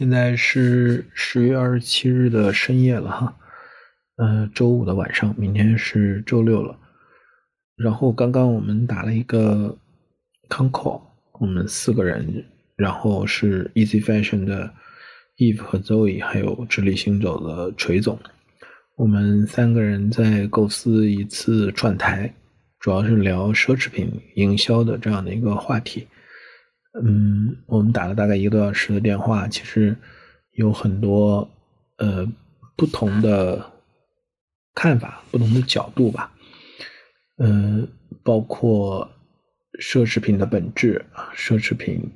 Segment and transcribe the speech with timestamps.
[0.00, 3.36] 现在是十月二十七日的深夜了哈，
[4.16, 6.74] 呃，周五的晚上，明天是周六了。
[7.76, 9.76] 然后刚刚我们打了一个
[10.48, 11.02] con call，
[11.34, 12.42] 我们四个人，
[12.76, 14.72] 然后是 Easy Fashion 的
[15.36, 18.18] Eve 和 Zoe，还有直立行走的锤总，
[18.96, 22.32] 我们三个人在构思一次串台，
[22.78, 26.08] 主要是聊奢侈品营销的这样的一个话题。
[26.92, 29.96] 嗯，我们打了大概一个多小时的电话，其实
[30.54, 31.48] 有很多
[31.98, 32.26] 呃
[32.76, 33.64] 不同的
[34.74, 36.32] 看法、不同的角度吧。
[37.38, 37.86] 嗯，
[38.24, 39.08] 包括
[39.80, 42.10] 奢侈品的本质啊，奢侈品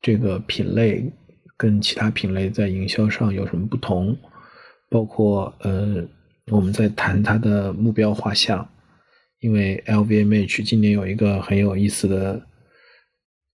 [0.00, 1.12] 这个品类
[1.56, 4.16] 跟其他品类在营销上有什么不同？
[4.88, 6.06] 包括呃，
[6.46, 8.66] 我们在谈它的目标画像，
[9.40, 12.46] 因为 LVMH 今年有一个很有意思的。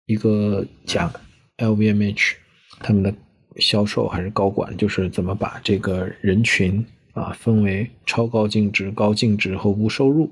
[0.05, 1.11] 一个讲
[1.57, 2.33] LVMH
[2.79, 3.13] 他们的
[3.57, 10.31] 销售还是高管，就是怎么把这个人群啊分为超高净值、高净值和无收入。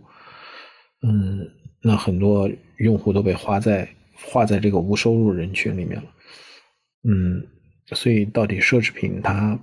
[1.04, 1.50] 嗯，
[1.82, 6.08] 那很多用户都被划在划在这个无收入人群里面了。
[7.04, 7.48] 嗯，
[7.94, 9.58] 所以到底奢侈品它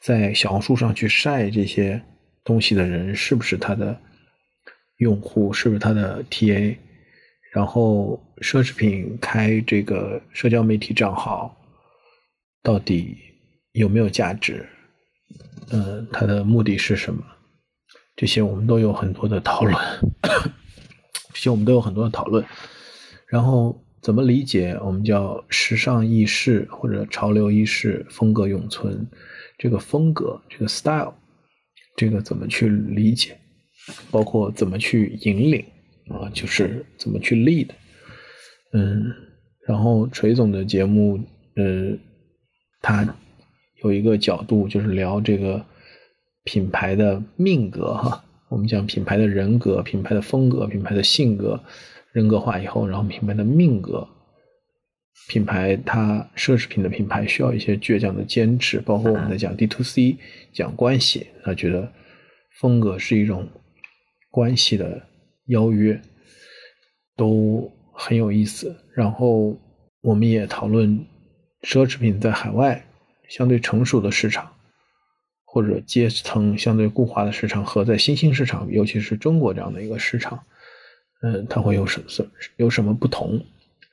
[0.00, 2.00] 在小红书上去晒这些
[2.42, 4.00] 东西的人，是不是他的
[4.96, 5.52] 用户？
[5.52, 6.76] 是不是他的 TA？
[7.52, 11.56] 然后，奢侈品开这个社交媒体账号，
[12.62, 13.16] 到底
[13.72, 14.64] 有没有价值？
[15.72, 17.24] 嗯，它的目的是什么？
[18.16, 19.74] 这些我们都有很多的讨论，
[21.32, 22.44] 这些我们都有很多的讨论。
[23.26, 29.06] 然后，怎么理解我们叫时尚易逝或者潮流易逝，风格永存？
[29.58, 31.14] 这个风格，这个 style，
[31.96, 33.36] 这个怎么去理解？
[34.10, 35.64] 包括怎么去引领？
[36.10, 37.74] 啊，就是怎么去立的，
[38.72, 39.12] 嗯，
[39.66, 41.20] 然后锤总的节目，
[41.54, 41.96] 呃，
[42.82, 43.06] 他
[43.84, 45.64] 有一个角度，就是聊这个
[46.44, 48.24] 品牌的命格哈。
[48.48, 51.62] 我们讲品牌的人格、品牌的风格、品牌的性格，
[52.12, 54.08] 人格化以后，然后品牌的命格，
[55.28, 60.16] 品牌它奢侈品的品牌需要一些倔强的坚持，包括我们在讲 D to C
[60.52, 61.92] 讲关系，他觉得
[62.58, 63.48] 风格是一种
[64.32, 65.06] 关系的。
[65.50, 66.00] 邀约
[67.16, 69.56] 都很有意思，然后
[70.00, 70.98] 我们也讨论
[71.62, 72.86] 奢侈品在海外
[73.28, 74.50] 相对成熟的市场，
[75.44, 80.42] 或者阶层相对固化的市场和在新兴市场，尤其是中国这样的一个市场，
[81.22, 83.44] 嗯，它会有什什有什么不同？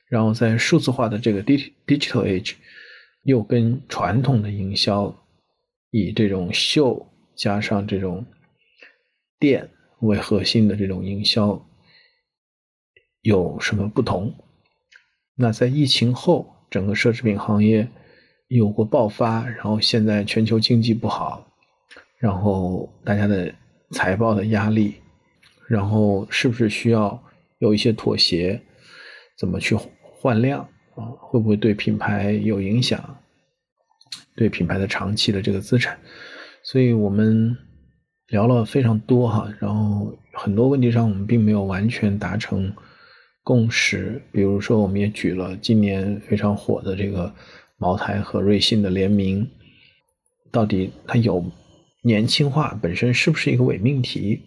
[0.08, 2.54] 然后在数字化的这个 digital age，
[3.24, 5.14] 又跟传统的营销
[5.90, 8.24] 以这种秀加上这种
[9.38, 9.68] 店。
[10.00, 11.60] 为核心的这种营销
[13.22, 14.32] 有什么不同？
[15.34, 17.88] 那在疫情后，整个奢侈品行业
[18.46, 21.44] 有过爆发，然后现在全球经济不好，
[22.18, 23.52] 然后大家的
[23.90, 24.94] 财报的压力，
[25.66, 27.20] 然后是不是需要
[27.58, 28.60] 有一些妥协？
[29.36, 30.60] 怎么去换量
[30.94, 31.10] 啊？
[31.18, 33.18] 会不会对品牌有影响？
[34.36, 35.98] 对品牌的长期的这个资产？
[36.62, 37.56] 所以我们。
[38.28, 42.72] 聊了非常多哈，然后很多问题上我们并没有完全达成
[43.42, 44.22] 共识。
[44.30, 47.32] 比如说，我们也举了今年非常火的这个
[47.78, 49.48] 茅台和瑞幸的联名，
[50.52, 51.42] 到底它有
[52.02, 54.42] 年轻化本身是不是一个伪命题？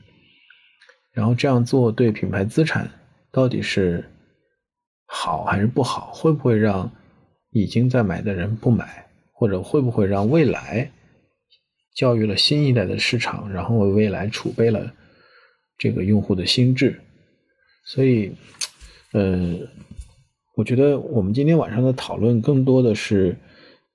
[1.12, 2.90] 然后这样做对品牌资产
[3.32, 4.06] 到底是
[5.08, 6.12] 好还是不好？
[6.14, 6.90] 会不会让
[7.50, 10.92] 已经在买的人不买，或者会不会让未来？
[11.96, 14.94] 教育了新一代的市场，然后为未来储备了
[15.78, 17.00] 这个用户的心智。
[17.86, 18.32] 所以，
[19.14, 19.58] 呃，
[20.56, 23.36] 我觉得我们今天晚上的讨论更多的是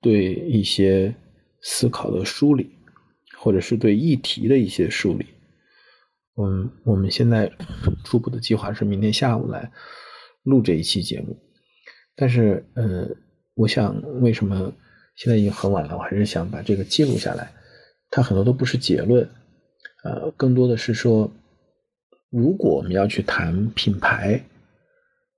[0.01, 1.15] 对一些
[1.61, 2.69] 思考的梳理，
[3.37, 5.25] 或者是对议题的一些梳理。
[6.39, 7.51] 嗯，我们现在
[8.03, 9.71] 初步的计划是明天下午来
[10.43, 11.35] 录这一期节目。
[12.15, 13.09] 但是，呃，
[13.55, 14.71] 我想为什么
[15.15, 17.51] 现在已经很晚了，我还是想把这个记录下来。
[18.09, 19.29] 它很多都不是结论，
[20.03, 21.31] 呃，更多的是说，
[22.29, 24.43] 如果我们要去谈品牌，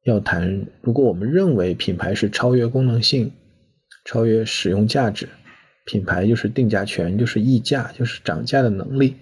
[0.03, 3.31] 要谈，如果我们认为品牌是超越功能性、
[4.05, 5.27] 超越使用价值，
[5.85, 9.15] 品牌就是定价权，就是溢价，就是涨价的能力，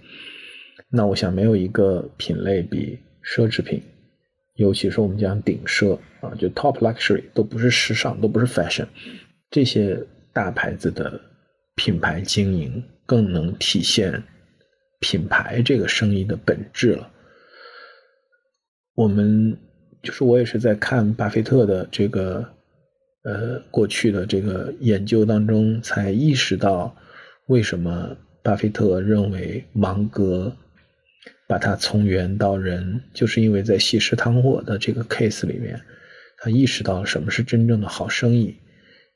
[0.90, 3.82] 那我想没有一个品类比奢侈品，
[4.56, 8.86] 尤其是我们讲顶奢啊，就 top luxury 都不是时尚，都不是 fashion，
[9.50, 9.98] 这些
[10.34, 11.20] 大牌子的
[11.78, 12.84] 品牌经营。
[13.08, 14.22] 更能体现
[15.00, 17.10] 品牌这个生意的本质了。
[18.96, 19.58] 我们
[20.04, 22.46] 就是我也是在看巴菲特的这个
[23.24, 26.94] 呃过去的这个研究当中才意识到，
[27.46, 28.14] 为什么
[28.44, 30.54] 巴菲特认为芒格
[31.48, 35.82] 把他从猿到人，就是因为在喜事糖果的这个 case 里面，
[36.40, 38.58] 他意识到什么是真正的好生意，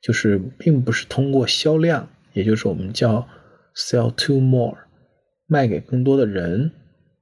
[0.02, 3.28] 就是并不是通过销量，也就是我们叫
[3.76, 4.78] sell to more，
[5.48, 6.72] 卖给更多的人，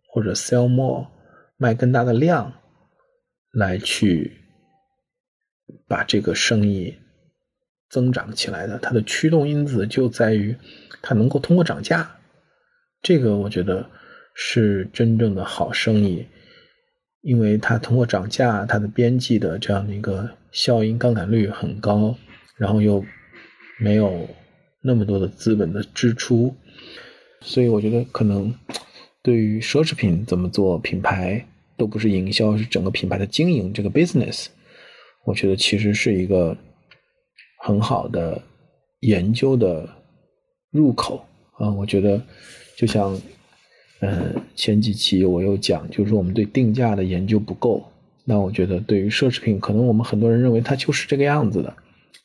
[0.08, 1.08] 或者 sell more，
[1.58, 2.54] 卖更大的量。
[3.52, 4.32] 来去
[5.88, 6.96] 把这个生意
[7.90, 10.56] 增长起来的，它的驱动因子就在于
[11.02, 12.08] 它能够通过涨价，
[13.02, 13.90] 这个我觉得
[14.36, 16.28] 是真正的好生意，
[17.22, 22.16] 因为它通过涨价，它的边际的这样的一个效应杠杆率很高，
[22.56, 23.04] 然后又
[23.80, 24.30] 没有
[24.81, 26.56] 那么多的资本的支出，
[27.42, 28.54] 所以我觉得可能
[29.22, 31.46] 对于奢侈品怎么做品牌。
[31.80, 33.72] 都不是营销，是整个品牌的经营。
[33.72, 34.48] 这个 business，
[35.24, 36.58] 我觉得其实是一个
[37.62, 38.42] 很好的
[39.00, 39.88] 研究的
[40.72, 41.72] 入口啊。
[41.72, 42.22] 我觉得
[42.76, 43.18] 就像，
[44.02, 47.90] 呃，前几期我又讲，就是我们对定价的研究不够。
[48.26, 51.74] 那我觉得对于奢侈品，可能我们很多人认为它就是这个样子的。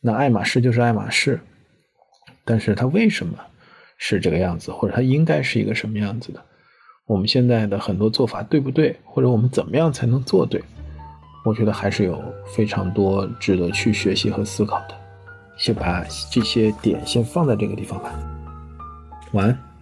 [0.00, 1.38] 那爱马仕就是爱马仕，
[2.44, 3.38] 但是它为什么
[3.98, 6.42] 是这个样子，或者它应该是一个什么样子的？
[7.06, 10.62] 我们现在的很多做法对不对，或者我们怎么样才能做对？
[11.44, 14.94] 我觉得还是有非常多值得去学习和思考的。
[15.58, 16.02] 先把
[16.32, 18.12] 这些点先放在这个地方吧。
[19.32, 19.73] 晚安。